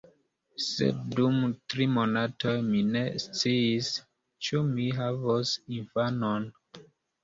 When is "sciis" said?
3.27-3.93